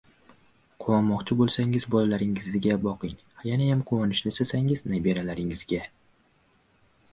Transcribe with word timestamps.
•Quvonmoqchi 0.83 1.37
bo‘lsangiz, 1.41 1.85
bolalaringizga 1.97 2.79
boqing, 2.87 3.13
yanayam 3.51 3.85
quvonishni 3.93 4.35
istasangiz— 4.35 4.85
nabiralaringizga! 4.97 5.85